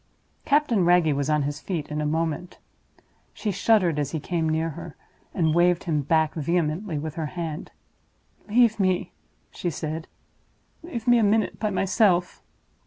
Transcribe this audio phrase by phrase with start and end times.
[0.45, 2.57] Captain Wragge was on his feet in a moment.
[3.35, 4.95] She shuddered as he came near her,
[5.31, 7.69] and waved him back vehemently with her hand.
[8.49, 9.11] "Leave me!"
[9.51, 10.07] she said;
[10.81, 12.41] "leave me a minute by myself!"